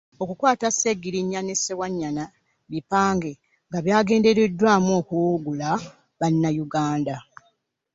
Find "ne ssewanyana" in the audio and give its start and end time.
1.43-2.23